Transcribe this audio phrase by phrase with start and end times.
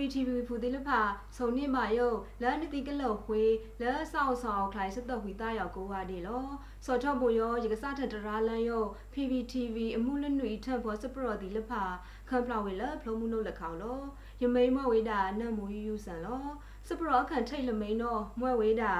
[0.00, 1.00] ကိုဝါဒီလာစေ PPTV ဖူတိလဖာ
[1.36, 2.08] ဆုံနေမာယု
[2.42, 3.42] လန်နတိကလောခွေ
[3.80, 6.44] လဲဆောင်ဆောင်ခလိုင်စတဝီတာရောက်ကိုဝါဒီလော
[6.84, 8.84] စောထောဘူယောရကစားထတရာလန်ယော
[9.14, 11.82] PPTV အမှုလနွေထပ်ဘောစပရော်ဒီလဖာ
[12.28, 14.00] ခမ်ဖလာဝေလဖလိုမှုနုလက်ခေါလော
[14.42, 16.44] ယမိန်မဝေတာနတ်မူယူယူဆန်လော
[16.88, 18.92] စပရော်ခန်ထိတ်လမိန်နောမွဲဝေတာ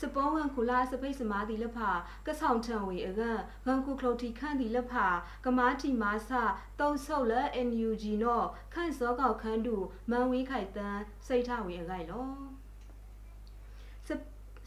[0.00, 1.90] စပေါ်ဝန်ကူလာစပိတ်စမာတီလဖာ
[2.26, 3.20] ကဆောင်ထံဝေအက
[3.66, 5.06] ဂန်ကူခလုတ်တီခန့်တီလဖာ
[5.44, 6.30] ကမာတီမာဆ
[6.80, 7.34] တုံဆုတ်လ
[7.68, 9.76] NUG နော့ခန့်စောကောက်ခန်းတူ
[10.10, 12.26] မန်ဝေးခိုက်တန်းစိတ်ထဝေအကိုင်လော
[14.06, 14.08] စ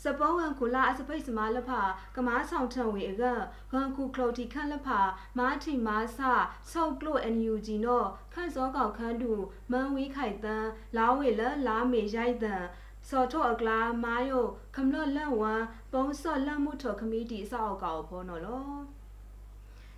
[0.04, 1.82] စပေါ်ဝန်ကူလာစပိတ်စမာလဖာ
[2.16, 3.24] ကမာဆောင်ထံဝေအက
[3.72, 5.00] ဂန်ကူခလုတ်တီခန့်လဖာ
[5.38, 6.20] မာတီမာဆ
[6.72, 9.34] ဆုတ်ကလို့ NUG နော့ခန့်စောကောက်ခန်းတူ
[9.72, 12.66] မန်ဝေးခိုက်တန်းလာဝေလလာမေရိုက်တန်း
[13.10, 18.66] စောထောအကလာမာယိုခမလော့လန့်ဝမ်ပုံစော့လန့်မှုထောခမီတီအဆောက်အကောက်ဖောနော်လော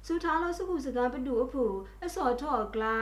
[0.06, 1.64] စူထားလို့စုခုစကားပတူအဖူ
[2.06, 2.96] အစောထောအကလာ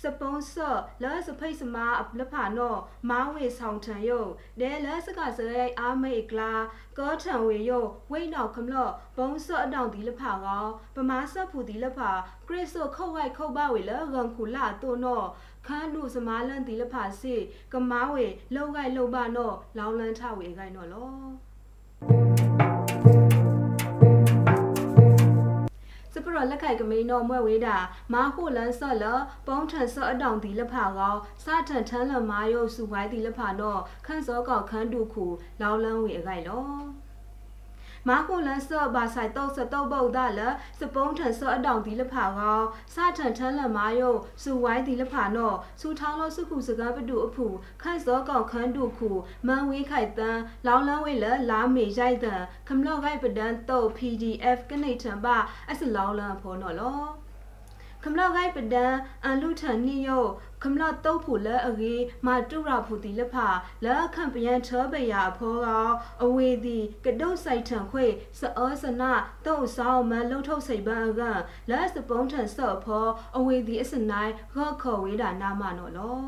[0.00, 0.70] စပွန်ဆာ
[1.02, 1.86] လာစဖိတ်စမာ
[2.18, 2.74] လဖာနော
[3.10, 6.52] မာဝေဆောင်ထံယုတ်ဒဲလာစကစရဲအာမေကလာ
[6.98, 12.10] ကောထံဝေယုတ်ဝိနောက်ခမလော့ဘုံဆော့အတောင်ဒီလဖာကောပမာဆပ်ဖူဒီလဖာ
[12.48, 15.22] ခရစ်ဆိုခုတ်ဝိုက်ခုတ်ပါဝေလဂန်ခုလာတိုနော
[15.66, 17.34] ခန်းဒုစမာလန်ဒီလဖာစေ
[17.72, 23.23] ကမာဝေလောက်ဂိုက်လောက်ပါနောလောင်းလန်းထဝေဂိုက်နောလော
[26.24, 27.76] ပရလက်ခိုက်ကမိန်တော်မွဲဝေးတာ
[28.12, 29.04] မာခုလန်းဆော့လ
[29.46, 35.26] ပုံးထန်ဆော့အတောင်ဒီလက်ဖာကောစထန်ထန်းလမာယုတ်စုဝိုင်းဒီလက်ဖာတော့ခန့်စောကောက်ခန်းတူခု
[35.60, 36.64] လောင်းလန်းဝေအခိုက်လော
[38.08, 40.40] မာကိုလန်ဆော့ဘာဆိုင်တော့စတော့ပုတ်ဒါလ
[40.78, 42.62] စပုံးထန်ဆော့အတောင်ဒီလဖာကော
[42.94, 47.46] စထန်ထန်းလမာယုတ်စူဝိုင်းဒီလဖာနော်စူထောင်းလို့စခုစကားပတူအဖူ
[47.82, 49.10] ခန့်စောကောက်ခန်းတူခု
[49.46, 55.36] မန်ဝေးခိုက်တန်းလောင်းလန်းဝေလလာမေရိုက်တန်းခမလော့ဂိုက်ပဒန်တော့ PDF ကနေထံပါ
[55.70, 57.23] အစလောင်းလန်းဖောနော်လော
[58.06, 58.94] ခမလော့ဂိုက်ပဒန်
[59.24, 60.24] အန်လူထန်နီယို
[60.62, 63.48] ခမလတုတ်ဖို့လဲအကြီးမာတူရာဖို့တီလက်ဖာ
[63.84, 65.68] လဲခန့်ပယံချောပယာဖောက
[66.22, 68.06] အဝေဒီကတုတ်ဆိုင်ထံခွေ
[68.38, 69.12] စောစနာ
[69.46, 71.22] တုတ်ဆောင်မလုံထုတ်စိတ်ပန်းက
[71.70, 73.06] လဲစပုံးထန်ဆော့ဖော
[73.36, 76.18] အဝေဒီအစနိုင်ခော့ခေါ်ဝေးတာနာမနော်လော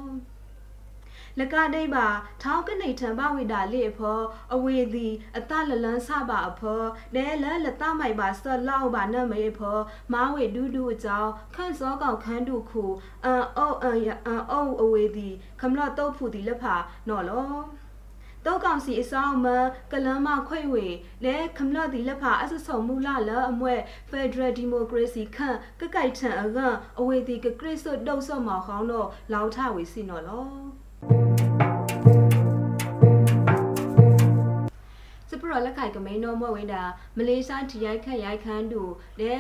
[1.41, 2.07] လကဒိပါ
[2.43, 4.21] ထောင်းကနေထံပဝိတာလေဖော
[4.55, 6.83] အဝေသည်အတလလန်းဆပါအဖော
[7.15, 9.79] ဒဲလလတမိုက်ပါဆော့လောက်ပါနမေဖော
[10.13, 12.85] မာဝေဒူးဒူးအကြောင်းခန့်စောကောင်ခန်းတုခု
[13.25, 16.75] အန်အောအန်အန်အောအဝေသည်ခမလတုတ်ဖူသည်လက်ဖာ
[17.09, 17.57] နော်လော
[18.45, 19.47] တောက်ကောင်စီအဆောင်မ
[19.93, 20.87] ကလမ်းမခွေဝေ
[21.25, 23.75] လဲခမလဒီလက်ဖာအဆဆုံမူလာလအမွဲ
[24.11, 26.59] Federal Democracy ခန့်ကကြိုက်ထန်အက
[27.01, 30.76] အဝေဒီကခရစ်ဆွတ်တုတ်ဆော့မောင်ခေါင်းတော့လောင်ထဝေစီနော်လော
[35.31, 36.83] စပရလက်ခိုက်ကမိန်တော်မွဲဝေးတာ
[37.17, 38.83] မလေးရှားဒီရိုက်ခက်ရိုက်ခန်းတူ
[39.21, 39.35] လဲ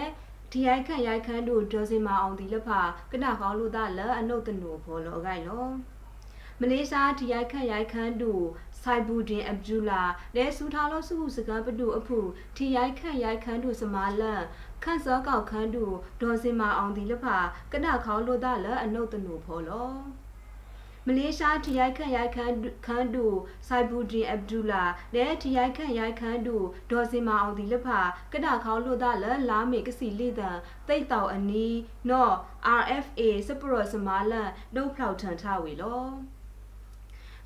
[0.52, 2.80] ဒီရိုက်ခန့်ရိုက်ခန်းတို့ဒေါ်စင်မအောင်ဒီလက်ဖာ
[3.12, 5.66] ကနကောင်းလို့သားလအနုတ်တနူဘောလောဂိုင်လော
[6.60, 8.44] မလေးရှားဒီရိုက်ခန့်ရိုက်ခန်းတို့
[8.82, 10.02] ဆိုင်ဘူဒင်အဗ်ဒူလာ
[10.36, 12.18] လဲစူထားလို့စုခုစကားပတူအဖူ
[12.56, 14.42] ဒီရိုက်ခန့်ရိုက်ခန်းတို့စမာလန်
[14.82, 17.36] ခန့်စောကောက်ခန်းတို့ဒေါ်စင်မအောင်ဒီလက်ဖာ
[17.72, 19.90] ကနခေါင်းလို့သားလအနုတ်တနူဘောလော
[21.08, 22.54] မလေးရှားထရိုက်ခန့်ရိုက်ခန်း
[22.86, 23.26] ခန်းတူ
[23.68, 24.84] ဆိုင်ဘူဒီအဗ်ဒူလာ
[25.14, 26.56] နဲ့ထရိုက်ခန့်ရိုက်ခန်းတူ
[26.90, 28.00] ဒေါ်စင်မအောင်ဒီလက်ဖာ
[28.32, 30.58] ကဒခေါလို့ဒါလလာမေကစီလေတန်
[30.88, 31.78] တိတ်တောက်အနီး
[32.10, 32.34] နော်
[32.80, 36.04] RFA စပရောစမာလန်နှုတ်ဖောက်ထန်ထဝေလော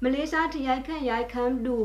[0.03, 1.79] မလေးရှားထရိုက်ခန့်ရိုက်ခန်းတူ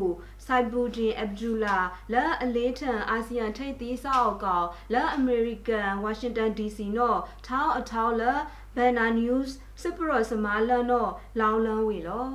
[0.46, 1.78] ဆိုင်ဘူဒင်အဗ်ဒူလာ
[2.14, 8.40] လက်အလေးထန်အာဆီယံထိပ်သီးစောက်ကောင်လက်အမေရိကန်ဝါရှင်တန် DC နော်ထောင်းအထောင်းလက်
[8.76, 9.46] ဘန်နာနျူး
[9.82, 12.28] စပရောစမာလန်နော်လောင်းလန်းဝေလော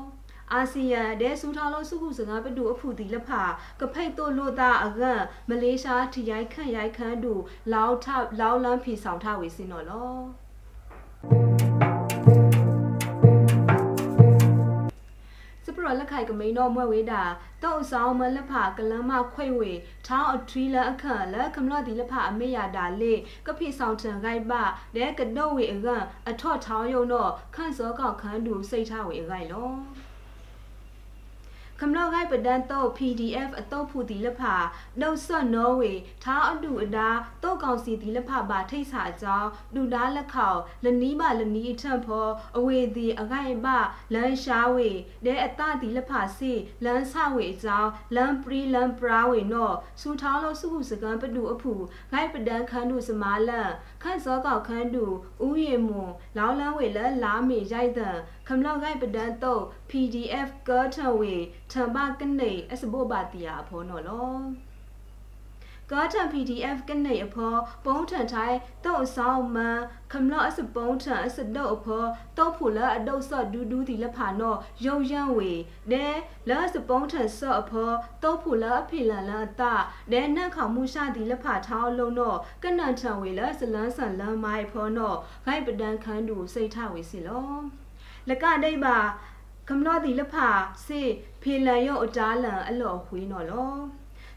[0.53, 3.43] အာဆီယံတဲ့စူထားလို့စုခုစကားပတူအဖူတီလက်ဖာ
[3.81, 7.35] ကဖိတ်တို့လို့တာအကန့်မလေးရှားထရိုက်ခန့်ရိုက်ခန်းတူ
[7.73, 8.07] လောင်းထ
[8.41, 12.00] လောင်းလန်းဖီဆောင်ထဝေစင်းတော့လော
[15.81, 17.23] စပရလက်ခိုက်ကမိန်တော့မွဲဝေးတာ
[17.63, 19.73] တောက်ဆောင်မလက်ဖာကလမ်းမခွေဝေ
[20.07, 23.13] ထောင်းအထရီလအခန့်လက်ခမလဒီလက်ဖာအမေရတာလေ
[23.47, 24.53] ကဖိဆောင်ထန်ဂိုက်ပ
[24.97, 25.89] လဲကတော့ဝေအက
[26.29, 29.71] အထော့ထောင်းယုံတော့ခန့်စောကောက်ခန်းတူစိတ်ထားဝေအဂိုက်လော
[31.83, 34.55] ခမလောက်ဂိုက်ပဒန်တော့ PDF အတော့ဖူတီလက်ဖာ
[35.01, 35.93] နှုတ်ဆော့နော်ဝေ
[36.25, 37.09] ထားအတူအတာ
[37.43, 40.53] တော့ကောင်စီတီလက်ဖာပါထိတ်စာအကြောင်းလူသားလက်ခေါ
[40.85, 43.67] လနီးမလနီးအထံဖောအဝေတီအဂိုက်ပ
[44.15, 44.91] လန်ရှားဝေ
[45.25, 46.53] ဒဲအတတီလက်ဖာစီ
[46.85, 51.73] လန်ဆဝေအကြောင်းလန်ပရီလန်ပရာဝေနော်စူထောင်းလို့စုခုစကန်ပတူအဖူ
[52.13, 53.71] ဂိုက်ပဒန်ခန်းတူစမာလန်
[54.03, 55.05] ခန့်စောကောက်ခန်းတူ
[55.47, 58.17] ဥယေမွန်လောင်းလန်းဝေလလာမေရိုက်တဲ့
[58.53, 61.35] ခမလောက်ဂိုက်ပဒန်တော့ PDF ကောထဝေ
[61.73, 64.31] ထံပကနေအစဘောပါတီယာဖောနော်လော
[65.91, 69.79] ကကာထန် PDF ကနေအဖော်ပုံးထန်ထိုင်တော့အဆောင်မန်
[70.13, 72.09] ခမလအစပုံးထန်အစတော့အဖော်
[72.39, 75.53] တော့ဖူလာအဒုတ်ဆော့ဒူးဒူးဒီလက်ဖာနော်ရုံရန်ဝေ
[75.93, 76.07] ဒဲ
[76.49, 79.75] လာစပုံးထန်ဆော့အဖော်တော့ဖူလာအဖေလန်လာတာ
[80.13, 87.80] ဒဲနန့်ခေါမှုရှာဒီလက်ဖာထောင်းလုံးတော့ကနန်ထန်ဝေလာစလန်းဆန်လမ်းမိုင်ဖော်နော်ခိုင်ပဒန်ခန်းတူစိတ်ထဝေစီလော
[88.31, 88.97] လကဒိတ်ပါ
[89.69, 90.49] ကမလို့ဒီလက်ဖာ
[90.87, 91.01] စေ
[91.43, 93.75] ဖေလန်ရော့အတားလန်အလော်ခွေးနော်လော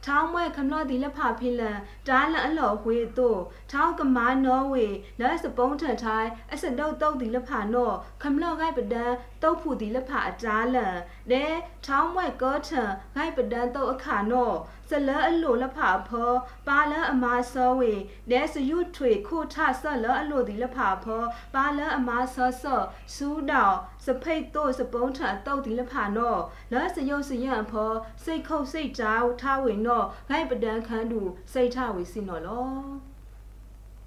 [0.06, 3.40] ထောင်းမွဲခမလို့ဒီလက်ဖာဖေလန်တားလန်အလော်ခွေးတို့
[3.72, 4.86] ထောင်းကမာနော်ဝေ
[5.20, 9.12] လက်စပုံးထန်ထိုင်အစတုတ်တုတ်ဒီလက်ဖာနော်ခမလို့ဂိုက်ပဒန်
[9.44, 10.98] တုတ်ဖူဒီလက်ဖာအတားလန်
[11.32, 11.46] ဒဲ
[11.86, 14.56] ထောင်းမွဲကောထန်ဂိုက်ပဒန်တုတ်အခါနော်
[14.90, 16.32] စလအလိုလက်ဖာဖော
[16.68, 17.94] ပါလအမာစောဝေ
[18.32, 21.24] ဒဲစယုထွေခိုထဆလအလိုဒီလက်ဖာဖော
[21.56, 22.82] ပါလအမာစောစော
[23.16, 23.76] စူးတောင်
[24.06, 26.42] စဖိတ်တို့စပုံးထန်တုတ်ဒီလက်ဖာနော်
[26.72, 27.92] လက်စယုတ်စရန်ဖော
[28.24, 31.22] စိတ်ခုတ်စိတ်ကြောက်ထားဝေနော်ဂိုက်ပဒန်ခန်းတူ
[31.54, 32.70] စိတ်ထဝေစီနော်လော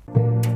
[0.09, 0.56] စ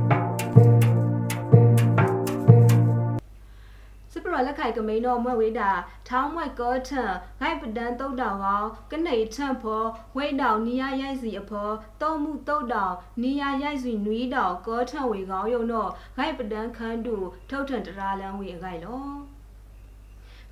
[4.33, 5.71] ရလက်ခိုင်ကမိန်တော်မွဲဝေးတာ
[6.07, 9.83] ထောင်းမွဲကောထန်ဂိုက်ပဒန်တုတ်တောင်ကောကနေထန့်ဖော
[10.15, 11.69] ဝိတ်တောင်နီယာရိုက်စီအဖော
[12.01, 12.93] တုံမှုတုတ်တောင်
[13.23, 17.15] နီယာရိုက်စီနွီးတောင်ကောထန်ဝေကောင်းယုံတော့ဂိုက်ပဒန်ခန်းတူ
[17.49, 19.05] ထုတ်ထန်တရာလန်းဝေအခိုင်လော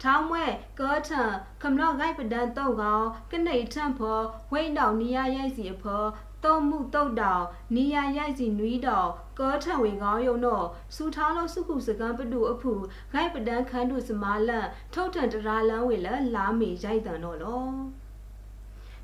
[0.02, 0.46] ထောင်းမွဲ
[0.80, 1.30] ကောထန်
[1.62, 4.20] ခမလော့ဂိုက်ပဒန်တုတ်ကောကနေထန့်ဖော
[4.52, 6.04] ဝိတ်တောင်နီယာရိုက်စီအဖော
[6.44, 7.44] တုံမှုတုတ်တောင်
[7.76, 9.10] နီယာရိုက်စီနွီးတောင်
[9.40, 10.66] ကောထံဝင်ကောင်းယုံတော့
[10.96, 12.74] စူထားလို့စုခုစကံပတူအဖူ
[13.14, 17.68] ဂိုက်ပဒန်းခန်းတူစမာလန့်ထုတ်ထန်တရာလန်းဝေလလာမေရိုက်တန်တော့လော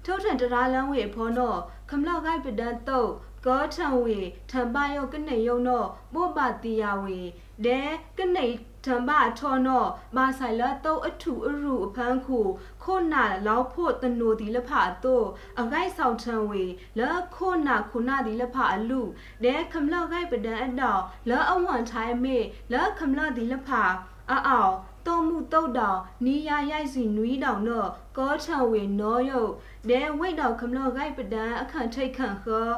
[0.05, 1.59] ထုတ်ထန်တရာလန်းဝေဖောတော့
[1.89, 3.11] ခမလောက်ဂိုက်ပဒန်းတုတ်
[3.45, 4.17] ကောထံဝေ
[4.51, 7.19] ထံပယောကနေယုံတော့ပို့ပါတီယာဝေ
[7.65, 7.79] ဒဲ
[8.17, 8.45] ကနေ
[8.85, 9.83] တံဘာထောနော
[10.15, 12.39] မာဆိုင်လာတော့အထုအရုအဖန်းခု
[12.83, 15.27] ခိုနာလောက်ဖို့တနိုဒီလဖာတော့
[15.59, 16.63] အဂိုက်ဆောင်ထံဝေ
[16.99, 19.01] လာခိုနာခုနာဒီလဖာအလူ
[19.43, 22.37] ဒဲခမလောက်ဂိုက်ပဒန်အတော့လာအဝွန်ထိုင်မေ
[22.73, 23.83] လာခမလောက်ဒီလဖာ
[24.31, 24.73] အအောင်
[25.07, 29.51] တုံမှုတုတ်တောင်နီယာရိုက်စီနွီးတောင်တော့ကောထံဝေနောယုတ်
[29.89, 32.69] ဒဲဝိတ်တောင်ခမလောဂိုက်ပဒန်အခန့်ထိတ်ခန့်ခော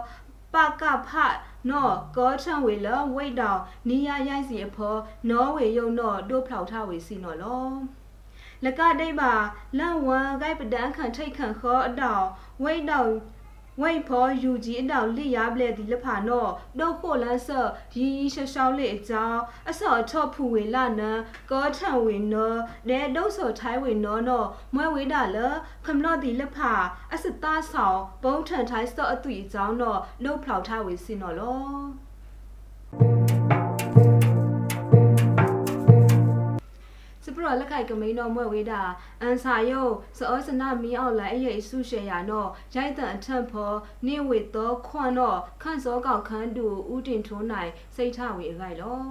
[0.53, 1.09] ပကဖ
[1.69, 4.95] နော်ကောထံဝေလဝိတ်တောင်နီယာရိုက်စီအဖော
[5.29, 7.67] နော်ဝေယုံတော့တို့ဖောက်ထဝေစီနော်လော
[8.65, 9.33] လကဒိတ်ပါ
[9.77, 12.25] လန့်ဝမ်ဂိုက်ပဒန်ခန့်ထိတ်ခန့်ခောအတောင်
[12.63, 13.11] ဝိတ်တောင်
[13.81, 16.47] ဝိတ်ဖောယူကြီးအတောင်လိရပလက်ဒီလဖာနော
[16.79, 21.01] ဒုတ်ခိုလန်းဆော့ရီရီရှရှောင်းလေအကြောင်းအစော့ချော့ဖူဝေလာန
[21.51, 22.53] ကောထံဝေနော
[22.89, 24.43] ဒဲဒုတ်ဆော့ထိုင်းဝေနောနော
[24.73, 25.37] မွဲဝေတာလ
[25.85, 26.73] ခမလော့ဒီလဖာ
[27.13, 33.56] အစသားဆောင်ဘုံထန်ထိုင်းဆော့အသွေအကြောင်းနောလုတ်ဖောက်ထားဝေစင်နော်လော
[37.47, 38.81] စပရလက်ခိုက်ကမိန်တော်မွဲဝေးတာ
[39.21, 43.73] အန်စာယုတ်စောစနာမီအောင်လိုက်ရဲ့ဆုရှေရနော်ရိုက်တန်အထက်ဖော
[44.05, 49.01] နေဝေတော့ခွန်တော့ခန့်စောကောက်ခန်းတူဥတင်ထုံးနိုင်စိတ်ထဝေအခိုက်လော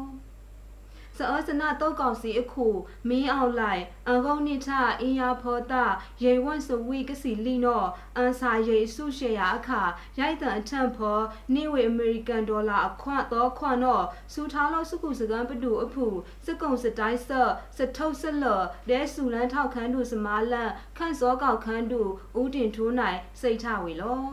[1.17, 2.67] စအောစနာတောက်ကောင်စီအခု
[3.09, 4.69] မင်းအောင်လိုက်အန်ကုန်းနိထ
[5.01, 5.85] အင်းယာဖောတာ
[6.23, 7.85] ရေဝန့်စဝီကစီလီနော
[8.17, 9.83] အန်စာရေဆုရှေရအခါ
[10.19, 11.19] ရိုက်တန်အထက်ဖော
[11.55, 16.07] နေဝေအမေရိကန်ဒေါ်လာအခွန့်တော့ခွန့်တော့စူထားလို့စုခုစကံပတူအဖူ
[16.47, 22.03] စကုံစတိုင်းဆော့စထုတ်စလော်ဒဲဆူလန်းထောက်ခန်းတူစမာလန့်ခန့်စောကောက်ခန်းတူ
[22.41, 24.27] ဦးတင်ထိုးနိုင်စိတ်ထဝေလော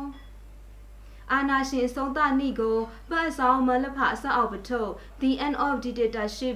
[1.32, 2.78] အာနာရှင်ဆုံးသနိကို
[3.10, 6.56] ပတ်ဆောင်မလဖအစအောက်ပထုတ် The End of Dictatorship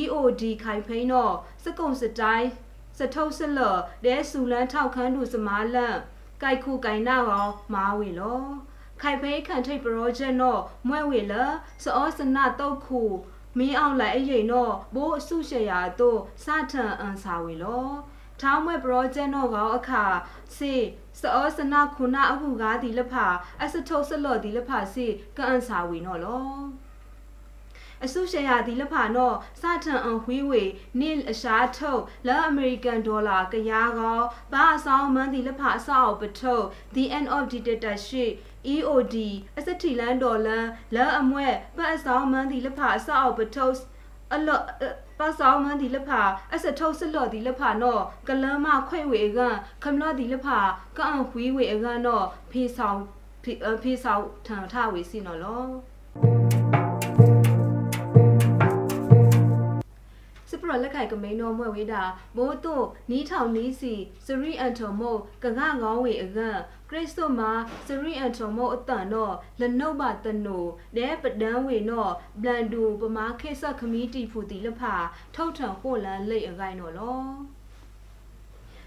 [0.00, 2.48] EOD ခိုင်ဖိန်းတော့စကုံစတိုင်း
[2.98, 5.98] စထုတ်စလော်ဒဲဆူလန်းထောက်ခန်းတူစမာလန့်
[6.42, 8.42] ကြိုက်ခုကြိုင်နာရောမာဝေလော
[9.00, 11.34] ခိုင်ဖိန်းခန့်ထိတ်ပရောဂျက်တော့မွဲဝေလ
[11.82, 13.02] စောစနတုတ်ခု
[13.58, 17.86] မင်းအောင်လိုက်အရင်တော့ဘိုးအစုရှရာတို့စထန်အန်စာဝေလော
[18.40, 20.04] ထောင်းမွဲပရောဂျက်တော့ကောအခါ
[20.56, 20.74] စေ
[21.20, 23.14] စောစနခုနာအခုကားဒီလဖ
[23.62, 26.46] အစထုတ်စလော်ဒီလဖစေကန်အန်စာဝေနော်လော
[28.04, 30.62] အစုရှယ်ယာဒီလဖာနော့စထန်အန်ဝီဝေ
[31.00, 34.20] နိအရှားထုတ်လာအမေရိကန်ဒေါ်လာကရားကော
[34.52, 38.32] ဘာအဆောင်မန်ဒီလဖာအဆောက်ပထုတ် the end of dictatorship
[38.74, 39.16] EOD
[39.58, 43.74] အစတီလန်ဒေါ်လန်လာအမွဲပတ်အဆောင်မန်ဒီလဖာအဆောက်ပထုတ်
[44.34, 44.62] အလော့
[45.18, 46.20] ပါဆောင်မန်ဒီလဖာ
[46.54, 49.38] အစထုတ်စလော့ဒီလဖာနော့ကလမ်းမခွေဝေက
[49.82, 50.58] ခမလော့ဒီလဖာ
[50.96, 53.00] ကအန်ဝီဝေအကနော့ဖေဆောင်
[53.82, 56.45] ဖေဆောင်ထန်ထဝေစီနော်လော
[60.66, 62.02] စပရလက်ခိုင်ကမိန်တော်မွဲဝေးတာ
[62.36, 63.94] မိုးတို့နီးထောင်နီးစီ
[64.26, 66.58] စရီအန်တိုမိုကငါငောင်းဝေအကန့်
[66.88, 67.50] ခရစ်စတိုမှာ
[67.86, 70.64] စရီအန်တိုမိုအတန်တော့လနုတ်ပါတနို
[70.96, 74.94] ဒဲပဒန်းဝေတော့ဘလန်ဒူပမာခေဆက်ခမီတီဖူတီလဖာ
[75.34, 77.20] ထုတ်ထန်ဟိုလန်လိတ်အကိုင်တော့လော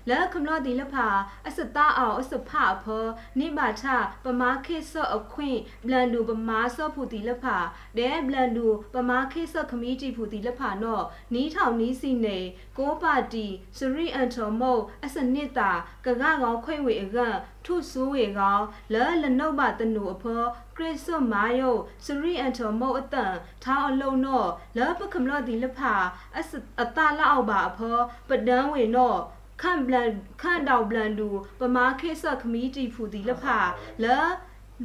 [0.09, 1.07] လဲခမလို့ဒီလဖာ
[1.47, 3.05] အစတာအောင်အစဖအဖော
[3.39, 3.85] နိဘာချ
[4.23, 7.57] ပမာခေဆော့အခွင့်ဘလန်ဒူပမာဆော့ဖူဒီလဖာ
[7.97, 12.37] ဒဲဘလန်ဒူပမာခေဆော့ခမီတီဖူဒီလဖာနော်နီးထောင်နီးစီနေ
[12.77, 13.47] ကိုပါတီ
[13.77, 15.71] စရီအန်ထော်မိုအစနစ်တာ
[16.05, 17.17] ကကကောင်ခွေဝေအက
[17.65, 18.63] ထုဆူဝေကောင်
[18.93, 20.43] လဲလနုတ်မတနူအဖော
[20.75, 21.71] ခရစ်စွတ်မာယု
[22.05, 25.93] စရီအန်ထော်မိုအတန်ထောင်းအလုံးနော်လဲပကမလို့ဒီလဖာ
[26.37, 26.51] အစ
[26.81, 27.97] အတာလောက်ပါအဖော
[28.29, 29.19] ပဒန်းဝေနော်
[29.61, 30.09] ခန့်ဘလန်
[30.41, 33.57] ခန့်တောက်ဘလန်ဒူပမာခေဆော့ခမီတီဖူဒီလဖာ
[34.03, 34.17] လဲ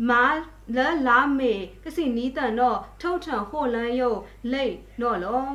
[0.08, 0.24] မာ
[0.76, 1.54] လဲလာမေ
[1.84, 4.10] ကစီနီတန်တော့ထုတ်ထန်ဟိုလန်ယု
[4.52, 5.48] လိတ်နော်လော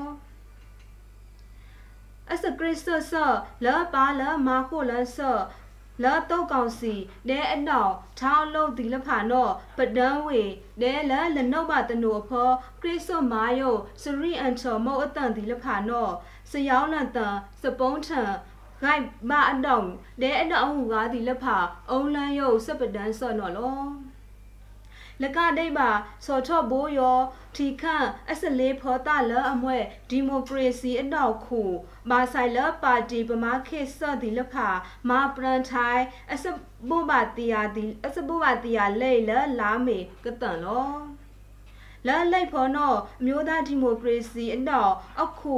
[2.31, 3.35] အစကရစ်ဆော့ဆော့
[3.65, 5.41] လဲပါလဲမာခိုလန်ဆော့
[6.03, 6.93] လာတော့ကောင်စီ
[7.29, 10.41] ဒဲအနောက်ထောင်းလုံးဒီလဖာနော်ပဒန်းဝေ
[10.81, 12.49] ဒဲလာလနှုတ်မတနူအဖော
[12.81, 13.69] ခရစ်ဆော့မာယု
[14.01, 16.13] စရီအန်ချောမောအတန်ဒီလဖာနော်
[16.51, 18.31] စယောင်းလန်တန်စပုံးထန်
[18.83, 19.87] ဂိုက်မအတောင်
[20.21, 21.57] ဒဲအနောက်ဟူကားဒီလက်ဖာ
[21.89, 23.81] အုံလန်းယုတ်စပဒန်းဆော့နော်လော
[25.23, 25.89] လကဒိတ်ပါ
[26.25, 27.17] စော်ထော့ဘိုးယော
[27.55, 29.77] ထီခန့်အစလေးဖောတာလအမွဲ
[30.09, 31.61] ဒီမိုကရေစီအတော့ခု
[32.09, 34.67] မာဆိုင်လပါတီပမာခေဆော့ဒီလဖာ
[35.09, 36.45] မာပရန်ထိုင်အစ
[36.89, 40.91] ဘူဘာတီယာဒီအစဘူဘာတီယာလေလလာမေကတန်လော
[42.07, 45.57] လာလိုက်ဖောနောအမျိုးသားဒီမိုကရေစီအတော့အခု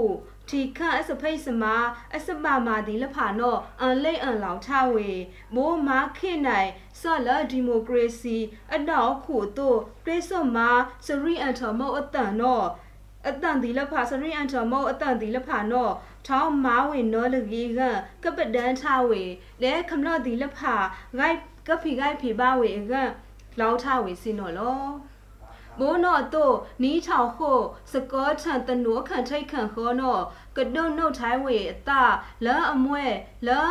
[0.52, 1.76] တီခန့်အစဖိတ်စမာ
[2.16, 5.12] အစမမာဒီလဖာနော့အန်လိန်အန်လောင်ထဝေ
[5.56, 6.70] မိုးမာခေနိုင်
[7.02, 8.38] ဆော်လာဒီမိုကရေစီ
[8.76, 10.70] အနောက်ခုတို့ပြေစွန်မာ
[11.06, 12.68] စရီအန်ထမောအတန်နော့
[13.30, 15.94] အတန်ဒီလဖာစရီအန်ထမောအတန်ဒီလဖာနော့
[16.28, 17.82] ထောင်းမာဝင်နောလကြီးက
[18.24, 19.24] ကပဒန်ထဝေ
[19.62, 20.76] လဲခမလဒီလဖာ
[21.18, 22.94] ဂိုက်ကဖီဂိုက်ဖီဘာဝေက
[23.60, 24.82] လောက်ထဝေစင်နော်လော
[25.80, 27.52] မိုးနော်တော့နီးချောင်ခု
[27.92, 30.24] စကောထန်တနုခန့်ထိတ်ခန့်ခောနော်
[30.58, 31.92] ကဒုံနှုတ်ထိုင်းဝေအတ
[32.46, 33.06] လဲအမွဲ
[33.48, 33.62] လဲ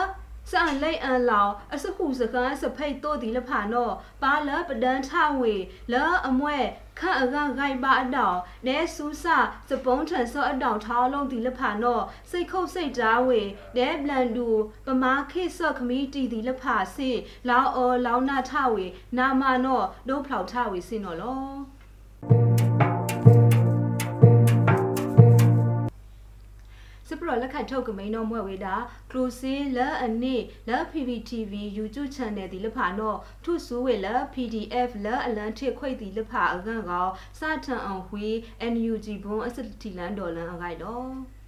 [0.50, 5.54] စန်လိုက်အန်လောင်အစခုစကန်းစဖိတ်တို့ဒီလဖာနော်ပါလပဒန်ထဝေ
[5.92, 6.58] လဲအမွဲ
[6.98, 9.26] ခန့်အကဂိုင်ပါအတောင်နဲဆူးစ
[9.68, 13.40] စပုံးထန်စောအတောင်ထောင်းလုံးဒီလဖာနော်စိတ်ခုတ်စိတ်တားဝေ
[13.76, 14.48] နဲဘလန်ဒူ
[14.86, 17.10] ပမာခေဆော့ခမီတီဒီလဖာစီ
[17.48, 18.86] လောင်းအော်လောင်းနာထဝေ
[19.18, 21.44] နာမနော်ဒိုးဖောက်ထဝေစင်နော်လော
[27.20, 28.74] ပရလက်ခတ်ထုတ်ကမိန်တော့မွဲ့ဝေတာ
[29.10, 30.36] ကလူစီလာအနေ
[30.68, 37.08] လာ PPTV YouTube channel ဒီလဖာနော်ထုဆူဝေလာ PDF လာအလန်ထစ်ခွိတ်ဒီလဖာအကန်ကော
[37.38, 38.26] စထန်အောင်ဝေ
[38.72, 41.39] NUG ဘွန်အစတီလန်ဒေါ်လန်အခိုက်တော့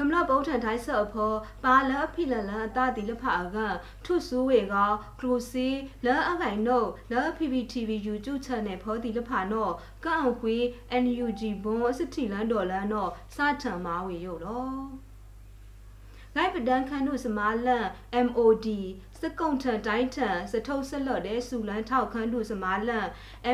[0.00, 1.32] ခမလဘုံထန်တိုင်းဆော့ဖော
[1.64, 3.56] ပါလအဖိလလန်အတတိလဖာက
[4.04, 4.74] ထုဆူဝေက
[5.18, 5.68] ကလူစီ
[6.04, 9.72] လာအခိုင်နိုလာ PPTV YouTube channel ဖောဒီလဖာနော်
[10.04, 10.56] ကန့်ခွေ
[11.04, 14.78] NUG ဘွန်အစတီလန်ဒေါ်လန်နော်စထန်မာဝေရုပ်တော့
[16.34, 17.86] ဂိုက်ပဒန်ခန်နုစမာလန်
[18.26, 18.66] MOD
[19.20, 23.06] စကုံထန်တိုင်းထန်စထုတ်ဆက်လော့တဲ့စူလန်ထောက်ခန်းနုစမာလန်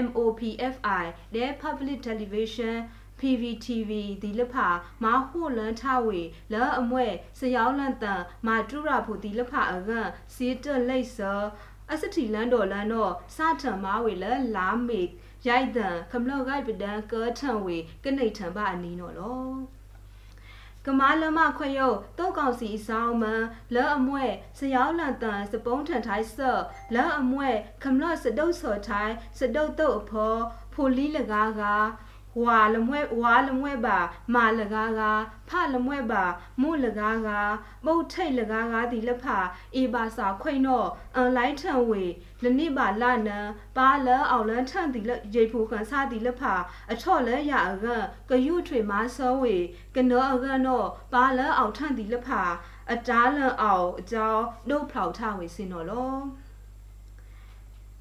[0.04, 2.76] MOPFI တဲ့ Public Television
[3.24, 3.90] PVTV
[4.22, 4.68] ဒီလဖာ
[5.02, 6.20] မာဟိုလန်ထဝေ
[6.52, 7.06] လောအမွဲ
[7.38, 11.42] စယောင်းလန်တန်မာတူရာဖူဒီလဖာအကန်စီတလိတ်စော
[11.92, 14.24] အစတီလန်ဒေါ်လန်တော့စထံမာဝေလ
[14.56, 15.02] လာမေ
[15.48, 19.44] ရိုက်တန်ခမလော့ဂိုက်ပဒန်ကောထံဝေကနေထံပါအနီးနော်လော
[20.86, 23.24] ကမာလမခွယုတ်တောက်ကောင်စီဆောင်မ
[23.74, 24.24] လောအမွဲ
[24.58, 26.62] စယောင်းလန်တန်စပုံးထန်ထိုင်းဆော့
[26.94, 27.50] လောအမွဲ
[27.82, 30.34] ခမလော့စတုတ်ဆော်ထိုင်းစတုတ်တုတ်အဖော
[30.74, 31.86] ဖိုလီလကားကား
[32.42, 33.98] ဝါလမွဲဝါလမွဲပါ
[34.34, 36.24] မာလကားကားဖလမွဲပါ
[36.60, 37.52] မုလကားကား
[37.84, 39.38] ပုတ်ထိတ်လကားကားဒီလက်ဖာ
[39.76, 42.04] အေပါစာခွိနော့အန်လိုင်းထံဝေ
[42.42, 43.38] လနိပါလနံ
[43.76, 46.54] ပါလအောင်လန်းထံဒီလက်ရေဖူကန်စာဒီလက်ဖာ
[46.92, 47.86] အချော့လဲရအက
[48.30, 49.56] ကယုထွေမာစောဝေ
[49.94, 52.42] ကနောအကနော့ပါလအောင်ထံဒီလက်ဖာ
[52.92, 56.14] အတားလန်အောင်အကြောင်းဒုတ်ဖောက်ထဝေစင်တော်လော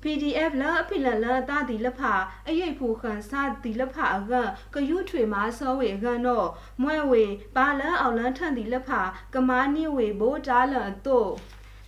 [0.04, 2.14] PDF လာအဖိလလာတာဒီလဖာ
[2.48, 4.34] အရိတ်ဖူခန်စာဒီလဖာအက
[4.74, 6.48] ကယုထွေမာစောဝေကန်တော့
[6.82, 7.24] မွဲဝေ
[7.56, 9.02] ပါလန်အောင်လန်ထန်ဒီလဖာ
[9.34, 11.32] ကမာနိဝေဘိုးတားလန်တော့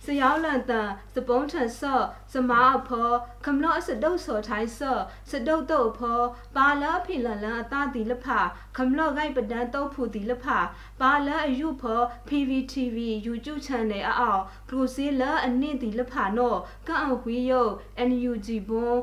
[0.06, 3.10] စယောင်းလန်တန်စပုံးထန်ဆော့စမာအဖော
[3.44, 6.20] ခမလော့စဒုတ်ဆော်ထိုင်းဆော့စဒုတ်တော့ဖော
[6.56, 8.38] ပါလာဖိလန်လန်အတာဒီလဖာ
[8.76, 10.58] ခမလော့ဂိုက်ပဒန်တော့ဖူဒီလဖာ
[11.00, 12.96] ပါလာအယုဖော PVTV
[13.26, 16.58] YouTube channel အောက်ကလူစီလာအနစ်ဒီလဖာနော်
[16.88, 17.68] ကန်အဝီယို
[18.08, 18.98] NUG ဘွန်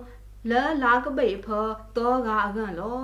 [0.49, 1.67] လာလာကပိဖော
[1.97, 3.03] တော့ကအကန်လော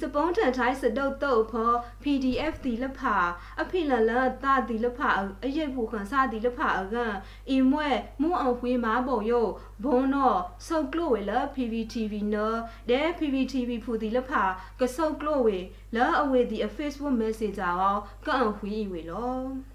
[0.00, 1.70] စပုံးထန်ထိုင်းစတုတ်တုတ်ဖော
[2.02, 3.16] PDF ဒီလဖာ
[3.60, 4.10] အဖိလလ
[4.42, 5.08] တာဒီလဖာ
[5.44, 7.14] အရိပ်ဖူခံစာဒီလဖာအကန်
[7.50, 9.52] အီမွဲမွန်အဝေးမာပုံယုတ်
[9.84, 12.58] ဘုံတော့ဆုတ်ကလို့ဝေလ PVTV နော်
[12.90, 14.42] ဒဲ PVTV ဖူဒီလဖာ
[14.80, 15.58] ကဆုတ်ကလို့ဝေ
[15.96, 17.96] လာအဝေးဒီ Facebook Messenger ရော
[18.26, 19.73] ကန်အဝေးဝေလော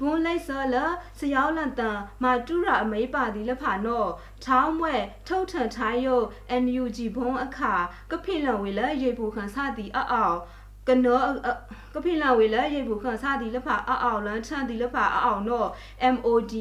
[0.00, 0.76] ဘွန်လိုက်စောလ
[1.18, 4.04] စယောလန်တန်မာတူရာအမေးပါဒီလဖာနော
[4.44, 4.94] ထောင်းမွဲ
[5.26, 6.16] ထုတ်ထန်ထိုင်းယု
[6.62, 7.74] NUG ဘွန်အခါ
[8.10, 10.36] ကဖိလန်ဝေလရေပူခန်စသည်အအောင်
[10.88, 11.22] ကနော
[11.94, 15.66] ကဖိလန်ဝေလရေပူခန်စသည်လဖာအအောင်လန်ချန်သည်လဖာအအောင်နော
[16.14, 16.54] MOD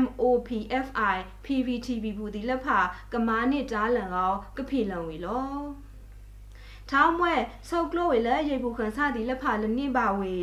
[0.00, 2.78] MOPFI PVTV ဘူးသည်လဖာ
[3.12, 5.50] ကမားနစ်တားလန်ကောကဖိလန်ဝေလော
[6.90, 7.34] ထောင်းမွဲ
[7.68, 10.34] ဆုတ်ကလိုဝေလရေပူခန်စသည်လဖာလနိပါဝေ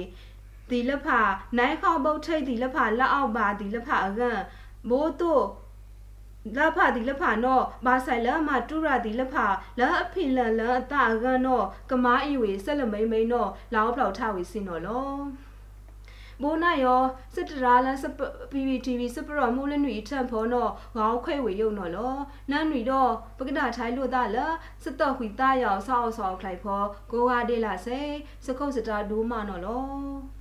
[0.69, 1.19] ဒီလဖာ
[1.57, 4.39] နိုင်ခေါပုတ်ထိတ်ဒီလဖာလက်အောက်ပါဒီလဖာအကန်
[4.89, 5.45] မိုးတို့
[6.57, 9.45] လဖာဒီလဖာနော်ဘာဆိုင်လမတူရာဒီလဖာ
[9.79, 15.11] လာအဖိလန်လအတာကန်နော်ကမားအီဝေဆက်လမိန်မိန်နော်လောင်းဖလောက်ထဝေစင်နော်လော
[16.41, 17.01] မိုးနာယော
[17.33, 18.19] စစ်တရာလစပ
[18.51, 22.13] PVTV စပရမူလနွီထန်ဖောနော်ငေါခွဲဝေယုံနော်လော
[22.51, 24.37] နန်းနွီတော့ပကဒထိုင်လို့တာလ
[24.83, 26.81] စတော့ခွီတာယောဆောက်ဆောက်ခလိုက်ဖော
[27.11, 27.99] ကိုဟာဒေလာစေ
[28.45, 30.36] စခုတ်စတာဒူးမနော်လော